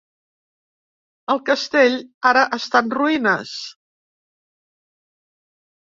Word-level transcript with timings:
El 1.33 1.41
castell 1.51 1.99
ara 2.31 2.47
està 2.59 2.83
en 2.87 2.91
ruïnes. 2.99 3.55